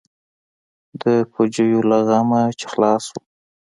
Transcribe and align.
د 1.01 1.03
پوجيو 1.31 1.81
له 1.89 1.97
غمه 2.07 2.41
چې 2.59 2.65
خلاص 2.73 3.03
سو. 3.11 3.19